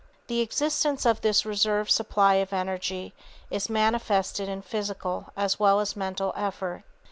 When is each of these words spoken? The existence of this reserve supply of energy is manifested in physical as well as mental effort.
The 0.25 0.39
existence 0.41 1.05
of 1.05 1.21
this 1.21 1.45
reserve 1.45 1.91
supply 1.91 2.33
of 2.41 2.53
energy 2.53 3.13
is 3.51 3.69
manifested 3.69 4.49
in 4.49 4.63
physical 4.63 5.31
as 5.37 5.59
well 5.59 5.79
as 5.79 5.95
mental 5.95 6.33
effort. 6.35 6.81